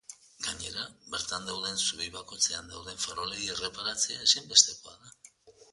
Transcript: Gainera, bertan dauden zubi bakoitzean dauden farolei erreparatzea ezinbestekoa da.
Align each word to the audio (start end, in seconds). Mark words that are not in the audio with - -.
Gainera, 0.43 0.85
bertan 1.15 1.45
dauden 1.49 1.77
zubi 1.83 2.09
bakoitzean 2.17 2.73
dauden 2.75 3.01
farolei 3.07 3.45
erreparatzea 3.57 4.21
ezinbestekoa 4.29 5.01
da. 5.05 5.19